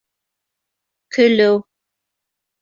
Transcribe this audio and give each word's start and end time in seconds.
Көлөү! 1.17 1.61